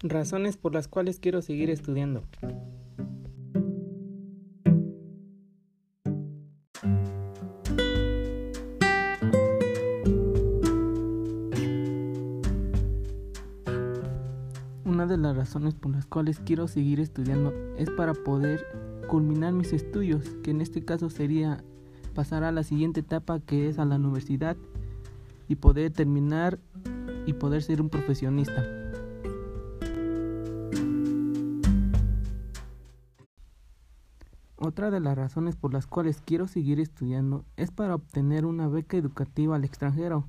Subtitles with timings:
[0.00, 2.22] Razones por las cuales quiero seguir estudiando.
[14.84, 18.64] Una de las razones por las cuales quiero seguir estudiando es para poder
[19.08, 21.64] culminar mis estudios, que en este caso sería
[22.14, 24.56] pasar a la siguiente etapa que es a la universidad
[25.48, 26.60] y poder terminar
[27.26, 28.87] y poder ser un profesionista.
[34.60, 38.96] Otra de las razones por las cuales quiero seguir estudiando es para obtener una beca
[38.96, 40.24] educativa al extranjero.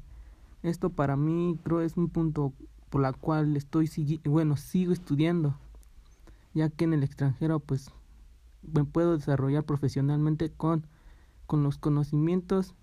[0.62, 2.54] Esto para mí creo es un punto
[2.90, 3.90] por la cual estoy
[4.26, 5.56] bueno, sigo estudiando,
[6.54, 7.92] ya que en el extranjero pues
[8.62, 10.86] me puedo desarrollar profesionalmente con
[11.50, 12.76] con los conocimientos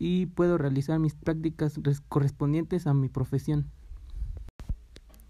[0.00, 3.70] y puedo realizar mis prácticas correspondientes a mi profesión.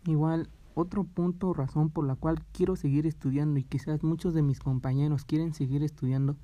[0.06, 0.48] Igual,
[0.80, 4.60] otro punto o razón por la cual quiero seguir estudiando y quizás muchos de mis
[4.60, 6.36] compañeros quieren seguir estudiando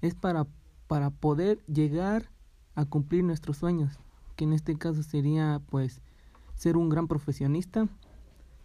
[0.00, 0.46] es para,
[0.86, 2.30] para poder llegar
[2.74, 3.98] a cumplir nuestros sueños,
[4.36, 6.00] que en este caso sería pues
[6.54, 7.88] ser un gran profesionista,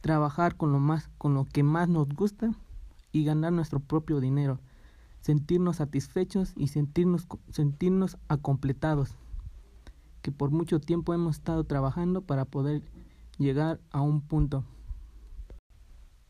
[0.02, 2.52] trabajar con lo más con lo que más nos gusta
[3.12, 4.60] y ganar nuestro propio dinero
[5.24, 9.16] sentirnos satisfechos y sentirnos, sentirnos acompletados,
[10.22, 12.82] que por mucho tiempo hemos estado trabajando para poder
[13.38, 14.66] llegar a un punto.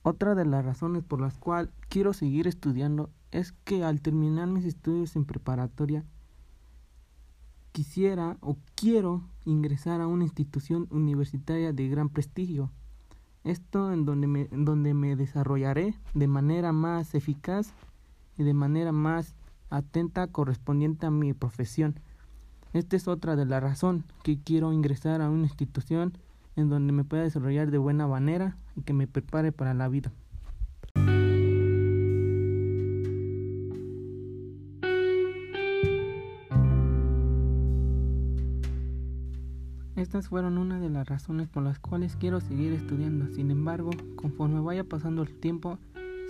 [0.06, 4.66] Otra de las razones por las cuales quiero seguir estudiando es que al terminar mis
[4.66, 6.04] estudios en preparatoria
[7.72, 12.70] quisiera o quiero ingresar a una institución universitaria de gran prestigio.
[13.46, 17.74] Esto en donde me, donde me desarrollaré de manera más eficaz
[18.38, 19.36] y de manera más
[19.70, 22.00] atenta correspondiente a mi profesión.
[22.74, 26.14] Esta es otra de la razón que quiero ingresar a una institución
[26.56, 30.12] en donde me pueda desarrollar de buena manera y que me prepare para la vida.
[39.96, 43.34] Estas fueron una de las razones por las cuales quiero seguir estudiando.
[43.34, 45.80] Sin embargo, conforme vaya pasando el tiempo,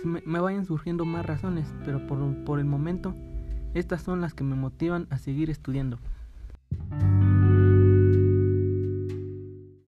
[0.04, 3.14] me, vayan surgiendo más razones, pero por, por el momento
[3.74, 5.98] estas son las que me motivan a seguir estudiando.